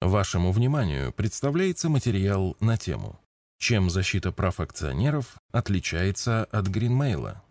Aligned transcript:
Вашему 0.00 0.52
вниманию 0.52 1.10
представляется 1.12 1.88
материал 1.88 2.54
на 2.60 2.76
тему 2.76 3.18
«Чем 3.58 3.88
защита 3.88 4.30
прав 4.30 4.60
акционеров 4.60 5.36
отличается 5.52 6.44
от 6.44 6.66
гринмейла?». 6.66 7.42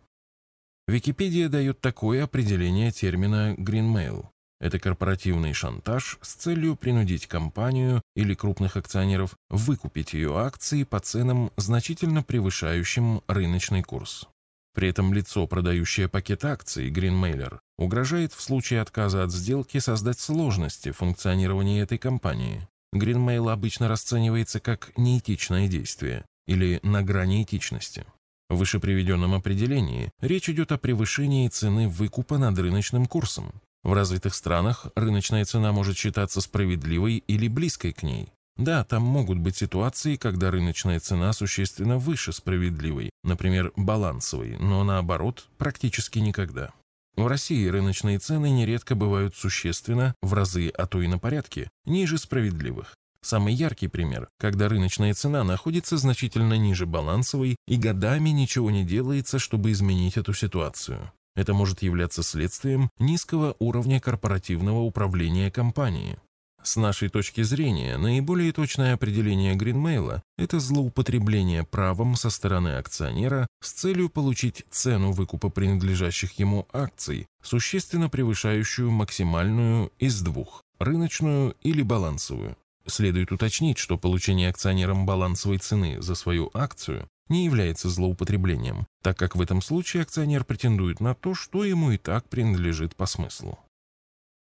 Википедия 0.88 1.50
дает 1.50 1.82
такое 1.82 2.24
определение 2.24 2.92
термина 2.92 3.56
«гринмейл». 3.58 4.30
Это 4.60 4.80
корпоративный 4.80 5.54
шантаж 5.54 6.20
с 6.22 6.34
целью 6.34 6.76
принудить 6.76 7.28
компанию 7.28 8.04
или 8.16 8.36
крупных 8.36 8.78
акционеров 8.78 9.36
выкупить 9.50 10.14
ее 10.14 10.38
акции 10.38 10.84
по 10.84 11.00
ценам, 11.00 11.52
значительно 11.58 12.22
превышающим 12.22 13.22
рыночный 13.28 13.82
курс. 13.82 14.28
При 14.76 14.90
этом 14.90 15.14
лицо, 15.14 15.48
продающее 15.48 16.10
пакет 16.10 16.44
акций, 16.44 16.92
Greenmailer, 16.92 17.60
угрожает 17.78 18.34
в 18.34 18.42
случае 18.42 18.82
отказа 18.82 19.24
от 19.24 19.32
сделки 19.32 19.80
создать 19.80 20.20
сложности 20.20 20.92
в 20.92 20.98
функционировании 20.98 21.82
этой 21.82 21.98
компании. 21.98 22.68
Greenmail 22.94 23.50
обычно 23.50 23.88
расценивается 23.88 24.60
как 24.60 24.92
неэтичное 24.98 25.70
действие 25.70 26.26
или 26.46 26.82
на 26.84 27.02
грани 27.02 27.44
этичности. 27.44 28.06
В 28.50 28.58
выше 28.58 28.80
приведенном 28.80 29.34
определении 29.34 30.12
речь 30.20 30.50
идет 30.50 30.74
о 30.74 30.78
превышении 30.78 31.48
цены 31.48 31.88
выкупа 31.88 32.38
над 32.38 32.60
рыночным 32.60 33.06
курсом. 33.06 33.62
В 33.84 33.94
развитых 33.94 34.36
странах 34.36 34.88
рыночная 34.96 35.46
цена 35.46 35.72
может 35.72 35.96
считаться 35.98 36.42
справедливой 36.42 37.24
или 37.28 37.48
близкой 37.48 37.94
к 37.94 38.04
ней. 38.04 38.35
Да, 38.58 38.84
там 38.86 39.04
могут 39.04 39.38
быть 39.38 39.58
ситуации, 39.58 40.16
когда 40.16 40.50
рыночная 40.50 41.00
цена 41.00 41.34
существенно 41.34 41.98
выше 41.98 42.32
справедливой, 42.32 43.10
например, 43.24 43.74
балансовой, 43.76 44.58
но 44.60 44.84
наоборот, 44.84 45.48
практически 45.58 46.20
никогда. 46.20 46.72
В 47.18 47.28
России 47.28 47.68
рыночные 47.68 48.20
цены 48.20 48.50
нередко 48.50 48.96
бывают 48.96 49.36
существенно, 49.36 50.16
в 50.22 50.34
разы, 50.34 50.70
а 50.70 50.86
то 50.86 51.02
и 51.02 51.08
на 51.08 51.18
порядке, 51.18 51.70
ниже 51.86 52.18
справедливых. 52.18 52.96
Самый 53.22 53.54
яркий 53.54 53.88
пример, 53.88 54.28
когда 54.38 54.70
рыночная 54.70 55.14
цена 55.14 55.44
находится 55.44 55.98
значительно 55.98 56.54
ниже 56.54 56.86
балансовой 56.86 57.56
и 57.68 57.76
годами 57.76 58.30
ничего 58.30 58.70
не 58.70 58.84
делается, 58.84 59.40
чтобы 59.40 59.72
изменить 59.72 60.18
эту 60.18 60.34
ситуацию. 60.34 61.12
Это 61.36 61.54
может 61.54 61.82
являться 61.82 62.22
следствием 62.22 62.90
низкого 63.00 63.56
уровня 63.60 64.00
корпоративного 64.00 64.82
управления 64.82 65.50
компанией. 65.52 66.18
С 66.66 66.78
нашей 66.78 67.10
точки 67.10 67.44
зрения, 67.44 67.96
наиболее 67.96 68.52
точное 68.52 68.96
определение 68.96 69.54
Гринмейла– 69.54 70.24
это 70.40 70.60
злоупотребление 70.60 71.64
правом 71.64 72.16
со 72.16 72.32
стороны 72.32 72.70
акционера 72.70 73.46
с 73.62 73.72
целью 73.72 74.10
получить 74.10 74.66
цену 74.72 75.12
выкупа 75.12 75.50
принадлежащих 75.50 76.40
ему 76.40 76.68
акций, 76.74 77.28
существенно 77.44 78.10
превышающую 78.10 78.90
максимальную 78.90 79.92
из 80.00 80.20
двух– 80.22 80.64
рыночную 80.80 81.56
или 81.62 81.84
балансовую. 81.84 82.58
Следует 82.88 83.32
уточнить, 83.32 83.78
что 83.78 84.00
получение 84.00 84.50
акционером 84.50 85.06
балансовой 85.06 85.60
цены 85.60 86.02
за 86.02 86.16
свою 86.16 86.50
акцию 86.56 87.08
не 87.30 87.46
является 87.46 87.90
злоупотреблением, 87.90 88.88
так 89.04 89.20
как 89.20 89.36
в 89.36 89.42
этом 89.42 89.62
случае 89.62 90.02
акционер 90.02 90.44
претендует 90.44 91.00
на 91.00 91.14
то, 91.14 91.36
что 91.36 91.64
ему 91.64 91.92
и 91.92 91.98
так 92.00 92.28
принадлежит 92.28 92.96
по 92.96 93.06
смыслу. 93.06 93.60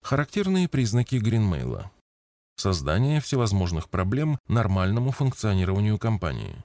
Характерные 0.03 0.67
признаки 0.67 1.15
Гринмейла. 1.15 1.89
Создание 2.55 3.19
всевозможных 3.19 3.89
проблем 3.89 4.39
нормальному 4.47 5.11
функционированию 5.11 5.97
компании. 5.97 6.55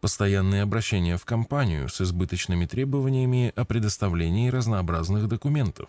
Постоянные 0.00 0.62
обращения 0.62 1.16
в 1.16 1.24
компанию 1.24 1.88
с 1.88 2.00
избыточными 2.00 2.66
требованиями 2.66 3.52
о 3.56 3.64
предоставлении 3.64 4.50
разнообразных 4.50 5.28
документов. 5.28 5.88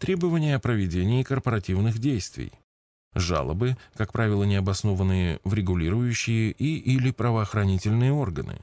Требования 0.00 0.54
о 0.54 0.60
проведении 0.60 1.22
корпоративных 1.22 1.98
действий. 1.98 2.52
Жалобы, 3.14 3.76
как 3.96 4.12
правило, 4.12 4.44
необоснованные 4.44 5.40
в 5.44 5.54
регулирующие 5.54 6.52
и 6.52 6.76
или 6.78 7.10
правоохранительные 7.10 8.12
органы. 8.12 8.60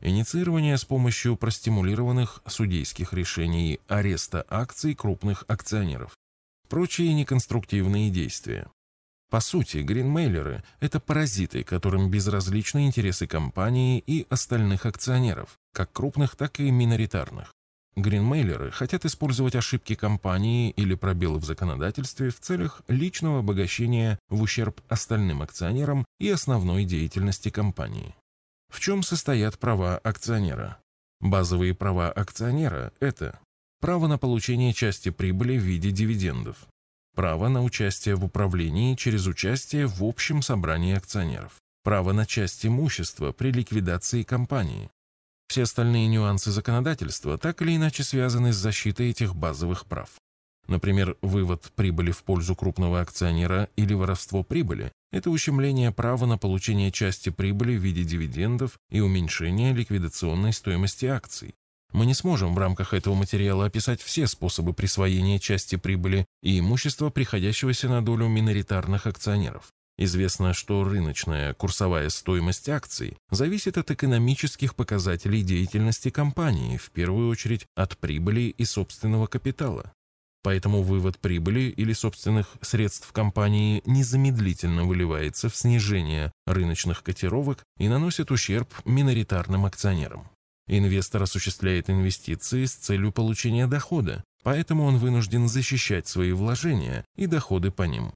Инициирование 0.00 0.76
с 0.76 0.84
помощью 0.84 1.36
простимулированных 1.36 2.42
судейских 2.46 3.12
решений 3.12 3.78
ареста 3.86 4.44
акций 4.50 4.94
крупных 4.94 5.44
акционеров. 5.46 6.16
Прочие 6.68 7.14
неконструктивные 7.14 8.10
действия. 8.10 8.66
По 9.32 9.40
сути, 9.40 9.78
гринмейлеры– 9.78 10.62
это 10.80 11.00
паразиты, 11.00 11.64
которым 11.64 12.10
безразличны 12.10 12.84
интересы 12.84 13.26
компании 13.26 13.98
и 14.06 14.26
остальных 14.28 14.84
акционеров, 14.84 15.58
как 15.72 15.90
крупных, 15.90 16.36
так 16.36 16.60
и 16.60 16.70
миноритарных. 16.70 17.50
Гринмейлеры 17.96 18.70
хотят 18.70 19.06
использовать 19.06 19.54
ошибки 19.54 19.94
компании 19.94 20.68
или 20.72 20.94
пробелы 20.94 21.38
в 21.38 21.46
законодательстве 21.46 22.28
в 22.28 22.40
целях 22.40 22.82
личного 22.88 23.38
обогащения 23.38 24.18
в 24.28 24.42
ущерб 24.42 24.82
остальным 24.90 25.40
акционерам 25.40 26.04
и 26.20 26.28
основной 26.28 26.84
деятельности 26.84 27.48
компании. 27.48 28.14
В 28.68 28.80
чем 28.80 29.02
состоят 29.02 29.58
права 29.58 29.96
акционера? 29.96 30.76
Базовые 31.20 31.74
права 31.74 32.12
акционера– 32.12 32.92
это 33.00 33.40
право 33.80 34.08
на 34.08 34.18
получение 34.18 34.74
части 34.74 35.08
прибыли 35.08 35.56
в 35.56 35.62
виде 35.62 35.90
дивидендов, 35.90 36.68
право 37.14 37.48
на 37.48 37.62
участие 37.62 38.14
в 38.14 38.24
управлении 38.24 38.94
через 38.94 39.26
участие 39.26 39.86
в 39.86 40.02
общем 40.02 40.42
собрании 40.42 40.96
акционеров, 40.96 41.60
право 41.82 42.12
на 42.12 42.26
часть 42.26 42.64
имущества 42.64 43.32
при 43.32 43.52
ликвидации 43.52 44.22
компании. 44.22 44.90
Все 45.48 45.64
остальные 45.64 46.08
нюансы 46.08 46.50
законодательства 46.50 47.36
так 47.36 47.60
или 47.62 47.76
иначе 47.76 48.02
связаны 48.04 48.52
с 48.52 48.56
защитой 48.56 49.10
этих 49.10 49.34
базовых 49.34 49.86
прав. 49.86 50.10
Например, 50.66 51.16
вывод 51.22 51.72
прибыли 51.74 52.12
в 52.12 52.22
пользу 52.22 52.54
крупного 52.54 53.00
акционера 53.00 53.68
или 53.76 53.94
воровство 53.94 54.42
прибыли– 54.42 54.92
это 55.12 55.28
ущемление 55.30 55.92
права 55.92 56.24
на 56.24 56.38
получение 56.38 56.90
части 56.90 57.28
прибыли 57.28 57.76
в 57.76 57.82
виде 57.82 58.04
дивидендов 58.04 58.78
и 58.90 59.00
уменьшение 59.00 59.74
ликвидационной 59.74 60.52
стоимости 60.52 61.06
акций. 61.06 61.54
Мы 61.92 62.06
не 62.06 62.14
сможем 62.14 62.54
в 62.54 62.58
рамках 62.58 62.94
этого 62.94 63.14
материала 63.14 63.66
описать 63.66 64.00
все 64.00 64.26
способы 64.26 64.72
присвоения 64.72 65.38
части 65.38 65.76
прибыли 65.76 66.26
и 66.42 66.58
имущества, 66.58 67.10
приходящегося 67.10 67.88
на 67.88 68.02
долю 68.02 68.28
миноритарных 68.28 69.06
акционеров. 69.06 69.72
Известно, 69.98 70.54
что 70.54 70.84
рыночная 70.84 71.52
курсовая 71.52 72.08
стоимость 72.08 72.68
акций 72.68 73.18
зависит 73.30 73.76
от 73.76 73.90
экономических 73.90 74.74
показателей 74.74 75.42
деятельности 75.42 76.08
компании, 76.08 76.78
в 76.78 76.90
первую 76.90 77.28
очередь 77.28 77.66
от 77.76 77.98
прибыли 77.98 78.54
и 78.56 78.64
собственного 78.64 79.26
капитала. 79.26 79.92
Поэтому 80.42 80.82
вывод 80.82 81.18
прибыли 81.18 81.72
или 81.76 81.92
собственных 81.92 82.56
средств 82.62 83.12
компании 83.12 83.82
незамедлительно 83.86 84.84
выливается 84.84 85.48
в 85.48 85.54
снижение 85.54 86.32
рыночных 86.46 87.02
котировок 87.04 87.62
и 87.78 87.86
наносит 87.86 88.30
ущерб 88.32 88.74
миноритарным 88.84 89.66
акционерам. 89.66 90.31
Инвестор 90.74 91.24
осуществляет 91.24 91.90
инвестиции 91.90 92.64
с 92.64 92.72
целью 92.72 93.12
получения 93.12 93.66
дохода, 93.66 94.24
поэтому 94.42 94.84
он 94.84 94.96
вынужден 94.96 95.46
защищать 95.46 96.08
свои 96.08 96.32
вложения 96.32 97.04
и 97.14 97.26
доходы 97.26 97.70
по 97.70 97.82
ним. 97.82 98.14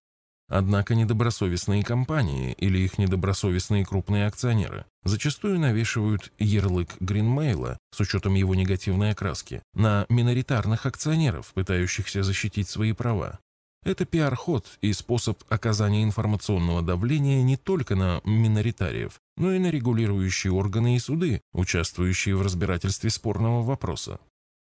Однако 0.49 0.95
недобросовестные 0.95 1.85
компании 1.85 2.55
или 2.55 2.79
их 2.79 2.97
недобросовестные 2.97 3.85
крупные 3.85 4.27
акционеры 4.27 4.87
зачастую 5.05 5.59
навешивают 5.61 6.33
ярлык 6.39 6.97
Гринмейла 6.99 7.77
с 7.95 8.01
учетом 8.01 8.33
его 8.33 8.55
негативной 8.55 9.11
окраски 9.11 9.61
на 9.75 10.07
миноритарных 10.09 10.87
акционеров, 10.87 11.53
пытающихся 11.53 12.23
защитить 12.23 12.71
свои 12.71 12.93
права. 12.93 13.39
Это 13.87 14.05
пиар-ход 14.05 14.67
и 14.81 14.93
способ 14.93 15.45
оказания 15.49 16.03
информационного 16.03 16.83
давления 16.83 17.45
не 17.45 17.57
только 17.57 17.95
на 17.95 18.21
миноритариев, 18.25 19.21
но 19.37 19.53
и 19.53 19.61
на 19.61 19.71
регулирующие 19.71 20.53
органы 20.53 20.97
и 20.97 20.99
суды, 20.99 21.41
участвующие 21.53 22.35
в 22.35 22.43
разбирательстве 22.43 23.11
спорного 23.11 23.63
вопроса. 23.63 24.19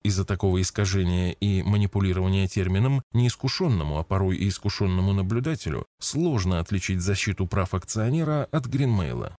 Из-за 0.03 0.24
такого 0.24 0.62
искажения 0.62 1.34
и 1.34 1.62
манипулирования 1.63 2.47
термином 2.47 3.02
неискушенному, 3.12 4.00
а 4.00 4.03
порой 4.03 4.38
и 4.38 4.47
искушенному 4.47 5.12
наблюдателю 5.12 5.86
сложно 6.00 6.62
отличить 6.62 7.01
защиту 7.01 7.46
прав 7.46 7.74
акционера 7.74 8.48
от 8.54 8.68
Гринмейла. 8.68 9.36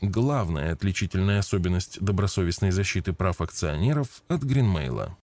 Главная 0.00 0.74
отличительная 0.74 1.40
особенность 1.40 2.00
добросовестной 2.00 2.70
защиты 2.70 3.12
прав 3.12 3.40
акционеров 3.40 4.22
от 4.28 4.44
Гринмейла. 4.44 5.18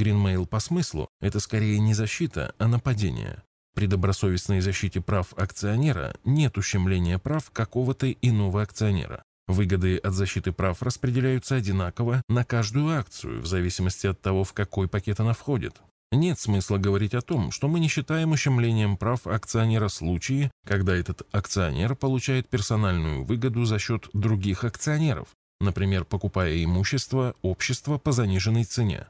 Гринмейл 0.00 0.46
по 0.46 0.60
смыслу– 0.60 1.08
это 1.20 1.40
скорее 1.40 1.78
не 1.78 1.92
защита, 1.92 2.54
а 2.56 2.68
нападение. 2.68 3.42
При 3.74 3.86
добросовестной 3.86 4.62
защите 4.62 5.02
прав 5.02 5.34
акционера 5.36 6.14
нет 6.24 6.56
ущемления 6.56 7.18
прав 7.18 7.50
какого-то 7.50 8.10
иного 8.10 8.62
акционера. 8.62 9.22
Выгоды 9.46 9.98
от 9.98 10.14
защиты 10.14 10.52
прав 10.52 10.80
распределяются 10.80 11.56
одинаково 11.56 12.22
на 12.30 12.44
каждую 12.44 12.98
акцию, 12.98 13.42
в 13.42 13.46
зависимости 13.46 14.06
от 14.06 14.18
того, 14.22 14.44
в 14.44 14.54
какой 14.54 14.88
пакет 14.88 15.20
она 15.20 15.34
входит. 15.34 15.82
Нет 16.12 16.40
смысла 16.40 16.78
говорить 16.78 17.12
о 17.12 17.20
том, 17.20 17.50
что 17.50 17.68
мы 17.68 17.78
не 17.78 17.88
считаем 17.88 18.32
ущемлением 18.32 18.96
прав 18.96 19.26
акционера 19.26 19.88
случаи, 19.88 20.50
когда 20.66 20.96
этот 20.96 21.28
акционер 21.30 21.94
получает 21.94 22.48
персональную 22.48 23.24
выгоду 23.24 23.66
за 23.66 23.78
счет 23.78 24.08
других 24.14 24.64
акционеров, 24.64 25.28
например, 25.60 26.06
покупая 26.06 26.64
имущество 26.64 27.34
общества 27.42 27.98
по 27.98 28.12
заниженной 28.12 28.64
цене. 28.64 29.06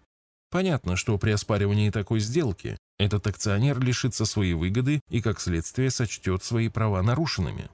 Понятно, 0.50 0.96
что 0.96 1.16
при 1.16 1.30
оспаривании 1.30 1.90
такой 1.90 2.20
сделки 2.20 2.76
этот 2.98 3.26
акционер 3.26 3.78
лишится 3.80 4.24
своей 4.24 4.54
выгоды 4.54 5.00
и, 5.08 5.22
как 5.22 5.40
следствие, 5.40 5.90
сочтет 5.90 6.42
свои 6.42 6.68
права 6.68 7.02
нарушенными. 7.02 7.70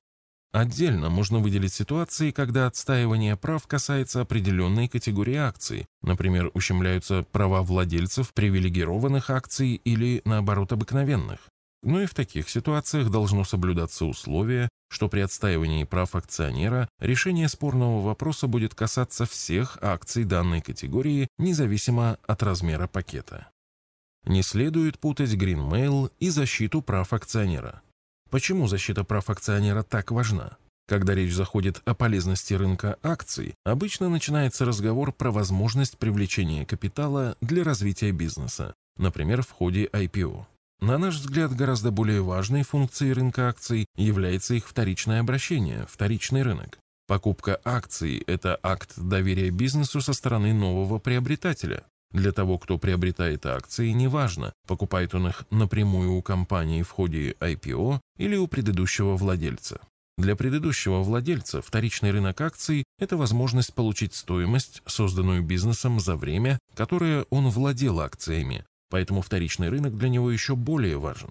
Отдельно 0.53 1.11
можно 1.11 1.39
выделить 1.39 1.73
ситуации, 1.73 2.31
когда 2.31 2.67
отстаивание 2.67 3.37
прав 3.37 3.67
касается 3.67 4.21
определенной 4.21 4.89
категории 4.89 5.37
акций, 5.37 5.87
например, 6.03 6.51
ущемляются 6.55 7.25
права 7.31 7.63
владельцев 7.63 8.33
привилегированных 8.33 9.31
акций 9.31 9.75
или, 9.75 10.23
наоборот, 10.25 10.73
обыкновенных. 10.73 11.41
Ну 11.83 12.01
и 12.01 12.07
в 12.07 12.15
таких 12.15 12.49
ситуациях 12.49 13.11
должно 13.11 13.45
соблюдаться 13.45 14.05
условие, 14.07 14.69
что 14.89 15.09
при 15.09 15.21
отстаивании 15.21 15.85
прав 15.85 16.15
акционера 16.15 16.89
решение 17.01 17.49
спорного 17.49 18.01
вопроса 18.01 18.47
будет 18.47 18.75
касаться 18.75 19.27
всех 19.27 19.79
акций 19.83 20.25
данной 20.25 20.61
категории, 20.61 21.29
независимо 21.39 22.19
от 22.27 22.43
размера 22.43 22.87
пакета. 22.87 23.49
Не 24.25 24.43
следует 24.43 24.99
путать 24.99 25.35
Greenmail 25.35 26.11
и 26.19 26.31
защиту 26.31 26.83
прав 26.83 27.13
акционера. 27.13 27.83
Почему 28.31 28.67
защита 28.67 29.05
прав 29.05 29.31
акционера 29.31 29.83
так 29.83 30.11
важна? 30.11 30.57
Когда 30.89 31.15
речь 31.15 31.35
заходит 31.35 31.83
о 31.85 31.95
полезности 31.95 32.55
рынка 32.55 32.97
акций, 33.03 33.55
обычно 33.65 34.09
начинается 34.09 34.65
разговор 34.65 35.13
про 35.13 35.33
возможность 35.33 35.99
привлечения 35.99 36.65
капитала 36.65 37.37
для 37.41 37.65
развития 37.65 38.13
бизнеса, 38.13 38.75
например, 38.97 39.43
в 39.43 39.51
ходе 39.51 39.87
IPO. 39.87 40.45
На 40.81 40.99
наш 40.99 41.17
взгляд, 41.17 41.55
гораздо 41.57 41.91
более 41.91 42.23
важной 42.23 42.63
функцией 42.63 43.13
рынка 43.13 43.49
акций 43.49 43.87
является 43.97 44.55
их 44.55 44.69
вторичное 44.69 45.21
обращение, 45.21 45.87
вторичный 45.89 46.43
рынок. 46.43 46.79
Покупка 47.07 47.61
акций– 47.65 48.19
это 48.27 48.59
акт 48.63 48.93
доверия 48.97 49.51
бизнесу 49.51 50.01
со 50.01 50.13
стороны 50.13 50.53
нового 50.53 50.99
приобретателя. 50.99 51.85
Для 52.13 52.33
того, 52.33 52.59
кто 52.59 52.79
приобретает 52.79 53.47
акции, 53.47 53.91
неважно, 53.91 54.53
покупает 54.67 55.15
он 55.15 55.29
их 55.29 55.45
напрямую 55.51 56.13
у 56.13 56.23
компании 56.23 56.83
в 56.83 56.91
ходе 56.91 57.33
IPO 57.41 58.01
или 58.19 58.37
у 58.37 58.47
предыдущего 58.47 59.17
владельца. 59.17 59.81
Для 60.19 60.35
предыдущего 60.35 61.03
владельца 61.03 61.63
вторичный 61.63 62.11
рынок 62.11 62.41
акций– 62.41 62.85
это 62.99 63.17
возможность 63.17 63.75
получить 63.75 64.15
стоимость, 64.15 64.83
созданную 64.87 65.43
бизнесом 65.43 66.01
за 66.01 66.17
время, 66.17 66.59
которое 66.75 67.25
он 67.31 67.49
владел 67.49 68.01
акциями, 68.01 68.65
поэтому 68.91 69.23
вторичный 69.23 69.69
рынок 69.69 69.97
для 69.97 70.09
него 70.09 70.31
еще 70.31 70.57
более 70.57 70.99
важен. 70.99 71.31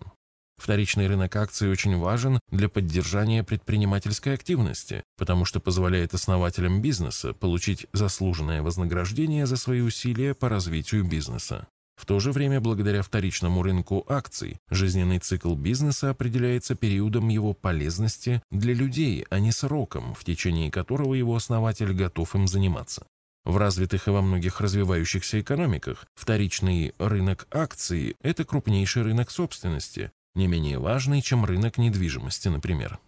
Вторичный 0.57 1.07
рынок 1.07 1.36
акций 1.36 1.69
очень 1.69 1.98
важен 1.98 2.40
для 2.50 2.69
поддержания 2.69 3.44
предпринимательской 3.44 4.34
активности, 4.34 5.04
потому 5.18 5.44
что 5.46 5.60
позволяет 5.60 6.13
основателям 6.13 6.81
бизнеса 6.81 7.34
получить 7.34 7.88
заслуженное 7.94 8.62
вознаграждение 8.62 9.46
за 9.46 9.57
свои 9.57 9.81
усилия 9.81 10.34
по 10.34 10.48
развитию 10.48 11.04
бизнеса. 11.04 11.68
В 11.96 12.06
то 12.06 12.19
же 12.19 12.31
время, 12.31 12.60
благодаря 12.60 13.02
вторичному 13.02 13.63
рынку 13.63 14.06
акций, 14.07 14.57
жизненный 14.69 15.19
цикл 15.19 15.56
бизнеса 15.56 16.10
определяется 16.10 16.75
периодом 16.75 17.30
его 17.30 17.54
полезности 17.54 18.42
для 18.52 18.74
людей, 18.74 19.25
а 19.30 19.40
не 19.40 19.52
сроком, 19.52 20.13
в 20.13 20.24
течение 20.25 20.72
которого 20.72 21.13
его 21.13 21.36
основатель 21.36 21.94
готов 21.94 22.36
им 22.36 22.48
заниматься. 22.48 23.06
В 23.45 23.57
развитых 23.57 24.07
и 24.07 24.12
во 24.12 24.24
многих 24.24 24.59
развивающихся 24.59 25.39
экономиках 25.39 26.07
вторичный 26.15 26.95
рынок 26.97 27.47
акций– 27.51 28.15
это 28.21 28.44
крупнейший 28.44 29.03
рынок 29.03 29.30
собственности, 29.30 30.12
не 30.33 30.47
менее 30.47 30.80
важный, 30.80 31.21
чем 31.21 31.45
рынок 31.45 31.77
недвижимости, 31.77 32.47
например. 32.47 33.00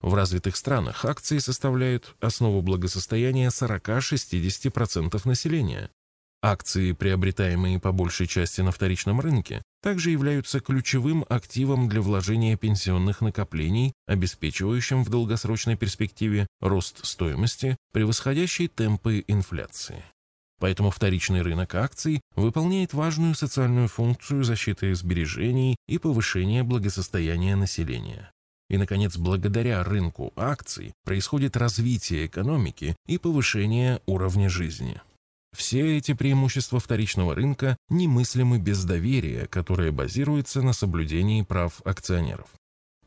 В 0.00 0.14
развитых 0.14 0.56
странах 0.56 1.04
акции 1.04 1.38
составляют 1.38 2.16
основу 2.20 2.62
благосостояния 2.62 3.48
40-60% 3.48 5.20
населения. 5.28 5.90
Акции, 6.46 6.92
приобретаемые 6.92 7.80
по 7.80 7.90
большей 7.90 8.28
части 8.28 8.60
на 8.60 8.70
вторичном 8.70 9.18
рынке, 9.18 9.62
также 9.82 10.10
являются 10.10 10.60
ключевым 10.60 11.24
активом 11.28 11.88
для 11.88 12.00
вложения 12.00 12.56
пенсионных 12.56 13.20
накоплений, 13.20 13.92
обеспечивающим 14.06 15.02
в 15.02 15.10
долгосрочной 15.10 15.76
перспективе 15.76 16.46
рост 16.60 17.04
стоимости, 17.04 17.76
превосходящий 17.92 18.68
темпы 18.68 19.24
инфляции. 19.26 20.04
Поэтому 20.60 20.92
вторичный 20.92 21.42
рынок 21.42 21.74
акций 21.74 22.20
выполняет 22.36 22.94
важную 22.94 23.34
социальную 23.34 23.88
функцию 23.88 24.44
защиты 24.44 24.94
сбережений 24.94 25.74
и 25.88 25.98
повышения 25.98 26.62
благосостояния 26.62 27.56
населения. 27.56 28.30
И, 28.70 28.76
наконец, 28.76 29.16
благодаря 29.16 29.82
рынку 29.82 30.32
акций 30.36 30.92
происходит 31.04 31.56
развитие 31.56 32.26
экономики 32.26 32.94
и 33.08 33.18
повышение 33.18 34.00
уровня 34.06 34.48
жизни. 34.48 35.00
Все 35.54 35.96
эти 35.96 36.12
преимущества 36.12 36.80
вторичного 36.80 37.34
рынка 37.34 37.76
немыслимы 37.88 38.58
без 38.58 38.84
доверия, 38.84 39.46
которое 39.46 39.92
базируется 39.92 40.62
на 40.62 40.72
соблюдении 40.72 41.42
прав 41.42 41.80
акционеров. 41.84 42.48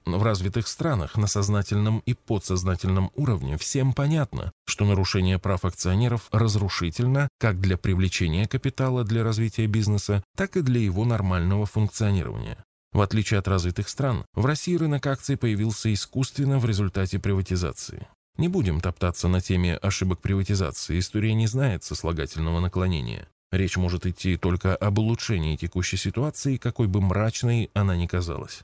В 0.05 0.23
развитых 0.23 0.67
странах 0.67 1.17
на 1.17 1.27
сознательном 1.27 1.99
и 2.05 2.13
подсознательном 2.13 3.11
уровне 3.15 3.57
всем 3.57 3.93
понятно, 3.93 4.51
что 4.65 4.85
нарушение 4.85 5.37
прав 5.37 5.65
акционеров 5.65 6.27
разрушительно 6.31 7.29
как 7.39 7.59
для 7.59 7.77
привлечения 7.77 8.47
капитала 8.47 9.03
для 9.03 9.23
развития 9.23 9.67
бизнеса, 9.67 10.23
так 10.35 10.57
и 10.57 10.61
для 10.61 10.79
его 10.79 11.05
нормального 11.05 11.65
функционирования. 11.65 12.63
В 12.91 13.01
отличие 13.01 13.39
от 13.39 13.47
развитых 13.47 13.87
стран, 13.87 14.25
в 14.33 14.45
России 14.45 14.75
рынок 14.75 15.05
акций 15.05 15.37
появился 15.37 15.93
искусственно 15.93 16.57
в 16.57 16.65
результате 16.65 17.19
приватизации. 17.19 18.07
Не 18.39 18.47
будем 18.47 18.79
топтаться 18.79 19.27
на 19.27 19.41
теме 19.41 19.75
ошибок 19.75 20.21
приватизации, 20.21 20.97
история 20.97 21.33
не 21.33 21.45
знает 21.45 21.83
сослагательного 21.83 22.61
наклонения. 22.61 23.27
Речь 23.51 23.75
может 23.75 24.05
идти 24.05 24.37
только 24.37 24.77
об 24.77 24.97
улучшении 24.97 25.57
текущей 25.57 25.97
ситуации, 25.97 26.55
какой 26.55 26.87
бы 26.87 27.01
мрачной 27.01 27.69
она 27.73 27.97
ни 27.97 28.07
казалась. 28.07 28.61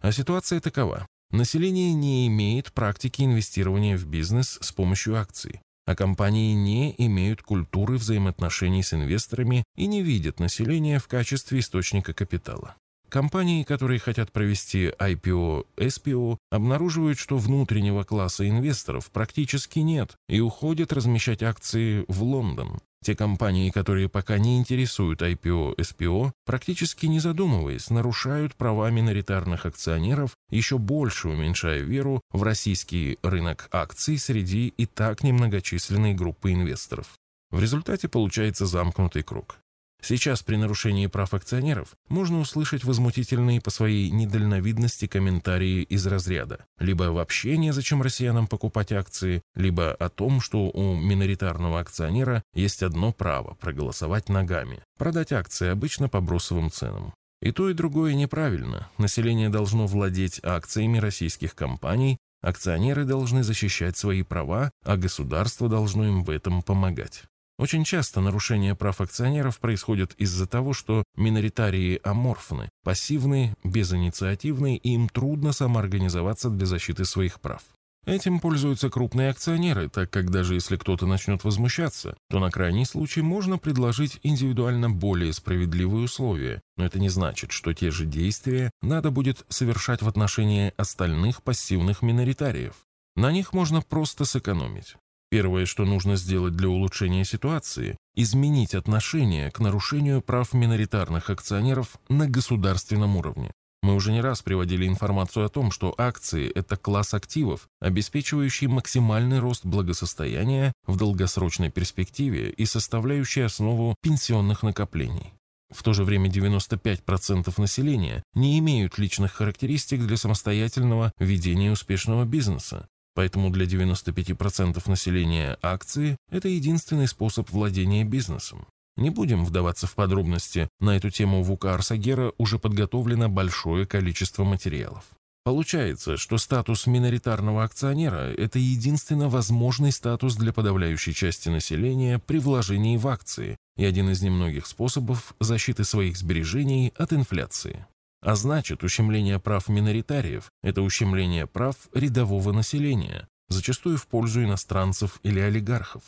А 0.00 0.10
ситуация 0.10 0.58
такова. 0.58 1.06
Население 1.30 1.94
не 1.94 2.26
имеет 2.26 2.72
практики 2.72 3.22
инвестирования 3.22 3.96
в 3.96 4.04
бизнес 4.04 4.58
с 4.60 4.72
помощью 4.72 5.14
акций, 5.14 5.60
а 5.86 5.94
компании 5.94 6.52
не 6.52 6.92
имеют 6.98 7.40
культуры 7.40 7.98
взаимоотношений 7.98 8.82
с 8.82 8.94
инвесторами 8.94 9.62
и 9.76 9.86
не 9.86 10.02
видят 10.02 10.40
население 10.40 10.98
в 10.98 11.06
качестве 11.06 11.60
источника 11.60 12.14
капитала. 12.14 12.74
Компании, 13.14 13.62
которые 13.62 14.00
хотят 14.00 14.32
провести 14.32 14.88
IPO, 14.88 15.66
SPO, 15.76 16.36
обнаруживают, 16.50 17.16
что 17.16 17.38
внутреннего 17.38 18.02
класса 18.02 18.48
инвесторов 18.48 19.08
практически 19.12 19.78
нет 19.78 20.16
и 20.28 20.40
уходят 20.40 20.92
размещать 20.92 21.40
акции 21.44 22.04
в 22.08 22.24
Лондон. 22.24 22.80
Те 23.04 23.14
компании, 23.14 23.70
которые 23.70 24.08
пока 24.08 24.38
не 24.38 24.58
интересуют 24.58 25.22
IPO, 25.22 25.76
SPO, 25.76 26.32
практически 26.44 27.06
не 27.06 27.20
задумываясь, 27.20 27.88
нарушают 27.88 28.56
права 28.56 28.90
миноритарных 28.90 29.64
акционеров, 29.64 30.34
еще 30.50 30.78
больше 30.78 31.28
уменьшая 31.28 31.82
веру 31.82 32.20
в 32.32 32.42
российский 32.42 33.20
рынок 33.22 33.68
акций 33.70 34.18
среди 34.18 34.74
и 34.76 34.86
так 34.86 35.22
немногочисленной 35.22 36.14
группы 36.14 36.52
инвесторов. 36.52 37.12
В 37.52 37.60
результате 37.60 38.08
получается 38.08 38.66
замкнутый 38.66 39.22
круг. 39.22 39.58
Сейчас 40.04 40.42
при 40.42 40.56
нарушении 40.56 41.06
прав 41.06 41.32
акционеров 41.32 41.88
можно 42.10 42.38
услышать 42.38 42.84
возмутительные 42.84 43.62
по 43.62 43.70
своей 43.70 44.10
недальновидности 44.10 45.06
комментарии 45.06 45.82
из 45.82 46.06
разряда 46.06 46.66
либо 46.78 47.04
вообще 47.04 47.56
незачем 47.56 48.02
россиянам 48.02 48.46
покупать 48.46 48.92
акции, 48.92 49.42
либо 49.54 49.92
о 49.92 50.08
том, 50.08 50.40
что 50.40 50.68
у 50.70 50.96
миноритарного 50.96 51.80
акционера 51.80 52.42
есть 52.54 52.82
одно 52.82 53.12
право– 53.12 53.54
проголосовать 53.60 54.28
ногами, 54.28 54.82
продать 54.98 55.32
акции 55.32 55.68
обычно 55.68 56.08
по 56.08 56.20
бросовым 56.20 56.70
ценам. 56.70 57.14
И 57.40 57.52
то, 57.52 57.68
и 57.68 57.74
другое 57.74 58.14
неправильно. 58.14 58.88
Население 58.98 59.48
должно 59.48 59.86
владеть 59.86 60.40
акциями 60.42 60.98
российских 60.98 61.54
компаний, 61.54 62.18
акционеры 62.42 63.04
должны 63.04 63.42
защищать 63.42 63.96
свои 63.96 64.22
права, 64.22 64.70
а 64.84 64.96
государство 64.96 65.68
должно 65.68 66.06
им 66.06 66.24
в 66.24 66.30
этом 66.30 66.62
помогать. 66.62 67.24
Очень 67.56 67.84
часто 67.84 68.20
нарушение 68.20 68.74
прав 68.74 69.00
акционеров 69.00 69.60
происходит 69.60 70.14
из-за 70.14 70.46
того, 70.46 70.72
что 70.72 71.04
миноритарии 71.16 72.00
аморфны, 72.02 72.68
пассивны, 72.82 73.54
безинициативны 73.62 74.76
и 74.76 74.94
им 74.94 75.08
трудно 75.08 75.52
самоорганизоваться 75.52 76.50
для 76.50 76.66
защиты 76.66 77.04
своих 77.04 77.40
прав. 77.40 77.62
Этим 78.06 78.38
пользуются 78.38 78.90
крупные 78.90 79.30
акционеры, 79.30 79.88
так 79.88 80.10
как 80.10 80.30
даже 80.30 80.54
если 80.54 80.76
кто-то 80.76 81.06
начнет 81.06 81.42
возмущаться, 81.42 82.16
то 82.28 82.38
на 82.38 82.50
крайний 82.50 82.84
случай 82.84 83.22
можно 83.22 83.56
предложить 83.56 84.18
индивидуально 84.22 84.90
более 84.90 85.32
справедливые 85.32 86.04
условия, 86.04 86.60
но 86.76 86.84
это 86.84 86.98
не 86.98 87.08
значит, 87.08 87.52
что 87.52 87.72
те 87.72 87.90
же 87.90 88.04
действия 88.04 88.70
надо 88.82 89.10
будет 89.10 89.46
совершать 89.48 90.02
в 90.02 90.08
отношении 90.08 90.74
остальных 90.76 91.42
пассивных 91.42 92.02
миноритариев. 92.02 92.74
На 93.16 93.32
них 93.32 93.54
можно 93.54 93.80
просто 93.80 94.26
сэкономить. 94.26 94.96
Первое, 95.34 95.66
что 95.66 95.84
нужно 95.84 96.14
сделать 96.14 96.54
для 96.54 96.68
улучшения 96.68 97.24
ситуации– 97.24 97.96
изменить 98.14 98.72
отношение 98.72 99.50
к 99.50 99.58
нарушению 99.58 100.22
прав 100.22 100.52
миноритарных 100.52 101.28
акционеров 101.28 101.98
на 102.08 102.28
государственном 102.28 103.16
уровне. 103.16 103.50
Мы 103.82 103.96
уже 103.96 104.12
не 104.12 104.20
раз 104.20 104.42
приводили 104.42 104.86
информацию 104.86 105.44
о 105.44 105.48
том, 105.48 105.72
что 105.72 105.92
акции– 105.98 106.48
это 106.54 106.76
класс 106.76 107.14
активов, 107.14 107.66
обеспечивающий 107.80 108.68
максимальный 108.68 109.40
рост 109.40 109.66
благосостояния 109.66 110.72
в 110.86 110.96
долгосрочной 110.96 111.72
перспективе 111.72 112.50
и 112.50 112.64
составляющий 112.64 113.40
основу 113.40 113.96
пенсионных 114.02 114.62
накоплений. 114.62 115.32
В 115.68 115.82
то 115.82 115.94
же 115.94 116.04
время 116.04 116.30
95% 116.30 117.52
населения 117.60 118.22
не 118.34 118.56
имеют 118.60 118.98
личных 118.98 119.32
характеристик 119.32 120.06
для 120.06 120.16
самостоятельного 120.16 121.12
ведения 121.18 121.72
успешного 121.72 122.24
бизнеса. 122.24 122.86
Поэтому 123.14 123.50
для 123.50 123.66
95% 123.66 124.82
населения 124.90 125.56
акции– 125.62 126.16
это 126.30 126.48
единственный 126.48 127.06
способ 127.06 127.50
владения 127.50 128.04
бизнесом. 128.04 128.66
Не 128.96 129.10
будем 129.10 129.44
вдаваться 129.44 129.86
в 129.86 129.94
подробности, 129.94 130.68
на 130.80 130.96
эту 130.96 131.10
тему 131.10 131.42
в 131.42 131.50
УК 131.50 131.66
Арсагера 131.66 132.32
уже 132.38 132.58
подготовлено 132.58 133.28
большое 133.28 133.86
количество 133.86 134.44
материалов. 134.44 135.04
Получается, 135.44 136.16
что 136.16 136.38
статус 136.38 136.86
миноритарного 136.86 137.64
акционера– 137.64 138.32
это 138.38 138.58
единственно 138.58 139.28
возможный 139.28 139.92
статус 139.92 140.36
для 140.36 140.54
подавляющей 140.54 141.12
части 141.12 141.50
населения 141.50 142.18
при 142.18 142.38
вложении 142.38 142.96
в 142.96 143.06
акции 143.06 143.56
и 143.76 143.84
один 143.84 144.08
из 144.08 144.22
немногих 144.22 144.66
способов 144.66 145.34
защиты 145.40 145.84
своих 145.84 146.16
сбережений 146.16 146.94
от 146.96 147.12
инфляции. 147.12 147.84
А 148.24 148.36
значит, 148.36 148.82
ущемление 148.82 149.38
прав 149.38 149.68
миноритариев– 149.68 150.50
это 150.62 150.80
ущемление 150.80 151.46
прав 151.46 151.76
рядового 151.92 152.52
населения, 152.52 153.28
зачастую 153.48 153.98
в 153.98 154.06
пользу 154.06 154.42
иностранцев 154.42 155.20
или 155.22 155.40
олигархов. 155.40 156.02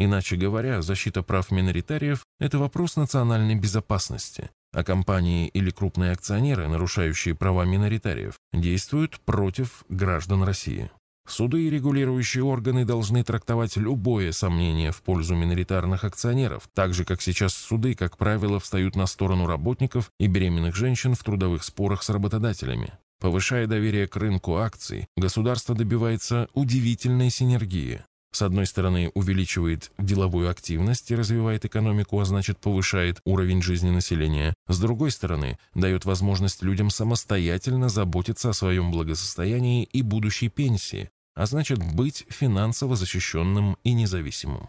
Иначе 0.00 0.34
говоря, 0.34 0.82
защита 0.82 1.22
прав 1.22 1.52
миноритариев– 1.52 2.24
это 2.40 2.58
вопрос 2.58 2.96
национальной 2.96 3.54
безопасности, 3.54 4.50
а 4.72 4.82
компании 4.82 5.46
или 5.46 5.70
крупные 5.70 6.10
акционеры, 6.10 6.66
нарушающие 6.66 7.36
права 7.36 7.64
миноритариев, 7.64 8.34
действуют 8.52 9.20
против 9.20 9.84
граждан 9.88 10.42
России. 10.42 10.90
Суды 11.26 11.62
и 11.62 11.70
регулирующие 11.70 12.44
органы 12.44 12.84
должны 12.84 13.24
трактовать 13.24 13.76
любое 13.76 14.30
сомнение 14.32 14.92
в 14.92 15.02
пользу 15.02 15.34
миноритарных 15.34 16.04
акционеров, 16.04 16.68
так 16.74 16.92
же, 16.92 17.04
как 17.04 17.22
сейчас 17.22 17.54
суды, 17.54 17.94
как 17.94 18.18
правило, 18.18 18.60
встают 18.60 18.94
на 18.94 19.06
сторону 19.06 19.46
работников 19.46 20.10
и 20.18 20.26
беременных 20.26 20.76
женщин 20.76 21.14
в 21.14 21.24
трудовых 21.24 21.64
спорах 21.64 22.02
с 22.02 22.10
работодателями. 22.10 22.92
Повышая 23.20 23.66
доверие 23.66 24.06
к 24.06 24.16
рынку 24.16 24.56
акций, 24.56 25.06
государство 25.16 25.74
добивается 25.74 26.48
удивительной 26.52 27.30
синергии. 27.30 28.04
С 28.34 28.42
одной 28.42 28.66
стороны, 28.66 29.12
увеличивает 29.14 29.92
деловую 29.96 30.50
активность 30.50 31.08
и 31.10 31.14
развивает 31.14 31.64
экономику, 31.64 32.18
а 32.18 32.24
значит 32.24 32.58
повышает 32.58 33.20
уровень 33.24 33.62
жизни 33.62 33.90
населения. 33.90 34.54
С 34.66 34.80
другой 34.80 35.12
стороны, 35.12 35.56
дает 35.72 36.04
возможность 36.04 36.60
людям 36.60 36.90
самостоятельно 36.90 37.88
заботиться 37.88 38.50
о 38.50 38.52
своем 38.52 38.90
благосостоянии 38.90 39.84
и 39.84 40.02
будущей 40.02 40.48
пенсии, 40.48 41.10
а 41.34 41.46
значит 41.46 41.78
быть 41.94 42.26
финансово 42.28 42.96
защищенным 42.96 43.76
и 43.84 43.92
независимым. 43.92 44.68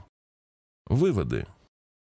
Выводы. 0.88 1.48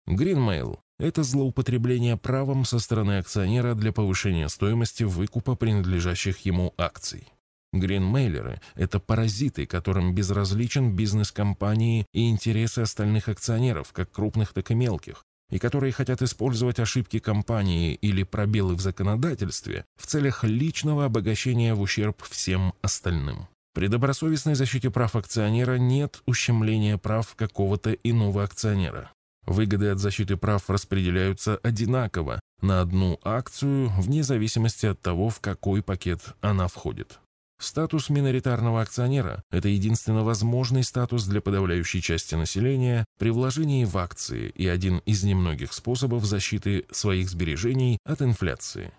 Greenmail– 0.07 0.79
это 1.00 1.24
злоупотребление 1.24 2.17
правом 2.17 2.65
со 2.65 2.79
стороны 2.79 3.17
акционера 3.17 3.74
для 3.74 3.91
повышения 3.91 4.50
стоимости 4.50 5.03
выкупа 5.03 5.55
принадлежащих 5.55 6.39
ему 6.39 6.74
акций. 6.77 7.27
Гринмейлеры– 7.74 8.62
это 8.75 9.00
паразиты, 9.00 9.65
которым 9.65 10.15
безразличен 10.15 10.95
бизнес 10.95 11.31
компании 11.31 12.05
и 12.13 12.29
интересы 12.29 12.79
остальных 12.79 13.27
акционеров, 13.27 13.91
как 13.91 14.12
крупных, 14.12 14.53
так 14.53 14.72
и 14.72 14.75
мелких, 14.75 15.24
и 15.50 15.60
которые 15.60 15.91
хотят 15.91 16.22
использовать 16.22 16.79
ошибки 16.79 17.19
компании 17.19 17.93
или 17.95 18.24
пробелы 18.24 18.75
в 18.75 18.81
законодательстве 18.81 19.86
в 20.00 20.07
целях 20.07 20.43
личного 20.43 21.05
обогащения 21.05 21.74
в 21.74 21.81
ущерб 21.81 22.22
всем 22.24 22.74
остальным. 22.81 23.48
При 23.75 23.88
добросовестной 23.88 24.55
защите 24.55 24.89
прав 24.89 25.17
акционера 25.17 25.77
нет 25.77 26.22
ущемления 26.25 26.98
прав 26.98 27.36
какого-то 27.36 27.91
иного 27.91 28.41
акционера. 28.46 29.12
Выгоды 29.46 29.89
от 29.89 30.00
защиты 30.00 30.38
прав 30.38 30.70
распределяются 30.70 31.58
одинаково 31.58 32.39
на 32.62 32.79
одну 32.79 33.20
акцию 33.22 33.89
вне 33.98 34.24
зависимости 34.24 34.86
от 34.86 35.01
того, 35.01 35.29
в 35.29 35.41
какой 35.41 35.84
пакет 35.84 36.22
она 36.39 36.70
входит. 36.70 37.20
Статус 37.60 38.10
миноритарного 38.10 38.82
акционера– 38.82 39.44
это 39.51 39.67
единственно 39.67 40.24
возможный 40.24 40.86
статус 40.86 41.25
для 41.25 41.41
подавляющей 41.41 42.00
части 42.00 42.36
населения 42.36 43.03
при 43.20 43.29
вложении 43.29 43.84
в 43.84 43.98
акции 43.98 44.51
и 44.55 44.67
один 44.67 45.00
из 45.00 45.25
немногих 45.25 45.74
способов 45.74 46.24
защиты 46.24 46.86
своих 46.91 47.29
сбережений 47.29 47.98
от 48.05 48.22
инфляции. 48.22 48.94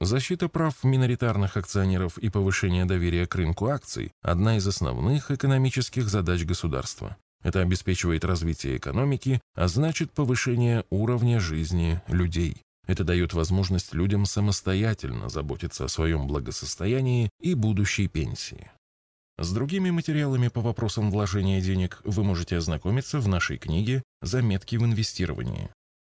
Защита 0.00 0.48
прав 0.48 0.82
миноритарных 0.82 1.56
акционеров 1.56 2.18
и 2.18 2.28
повышение 2.28 2.84
доверия 2.84 3.26
к 3.26 3.34
рынку 3.36 3.66
акций– 3.66 4.10
одна 4.22 4.56
из 4.56 4.66
основных 4.66 5.30
экономических 5.30 6.08
задач 6.08 6.44
государства. 6.44 7.16
Это 7.42 7.60
обеспечивает 7.60 8.24
развитие 8.24 8.76
экономики, 8.76 9.40
а 9.54 9.68
значит 9.68 10.10
повышение 10.12 10.84
уровня 10.90 11.38
жизни 11.38 12.00
людей. 12.08 12.62
Это 12.86 13.04
дает 13.04 13.32
возможность 13.32 13.94
людям 13.94 14.26
самостоятельно 14.26 15.28
заботиться 15.28 15.84
о 15.84 15.88
своем 15.88 16.26
благосостоянии 16.26 17.30
и 17.40 17.54
будущей 17.54 18.08
пенсии. 18.08 18.70
С 19.38 19.52
другими 19.52 19.90
материалами 19.90 20.48
по 20.48 20.60
вопросам 20.60 21.10
вложения 21.10 21.60
денег 21.60 22.00
вы 22.04 22.24
можете 22.24 22.56
ознакомиться 22.56 23.20
в 23.20 23.28
нашей 23.28 23.58
книге 23.58 24.02
«Заметки 24.22 24.76
в 24.76 24.84
инвестировании». 24.84 25.70